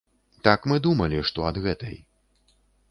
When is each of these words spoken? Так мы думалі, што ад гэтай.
Так 0.47 0.65
мы 0.71 0.79
думалі, 0.87 1.21
што 1.31 1.47
ад 1.51 1.61
гэтай. 1.67 1.95